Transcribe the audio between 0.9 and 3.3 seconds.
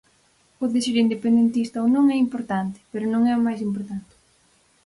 independentista ou non é importante, pero non